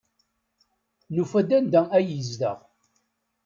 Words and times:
Nufa-d 1.15 1.49
anda 1.57 1.81
ay 1.97 2.05
yezdeɣ. 2.13 2.57